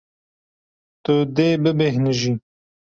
Tu 1.03 1.15
dê 1.35 1.49
bibêhnijî. 1.63 2.33